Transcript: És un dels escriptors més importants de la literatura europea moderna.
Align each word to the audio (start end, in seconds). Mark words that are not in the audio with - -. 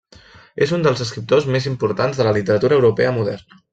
És 0.65 0.71
un 0.77 0.85
dels 0.87 1.03
escriptors 1.05 1.47
més 1.57 1.69
importants 1.73 2.21
de 2.23 2.27
la 2.29 2.33
literatura 2.39 2.77
europea 2.81 3.13
moderna. 3.21 3.61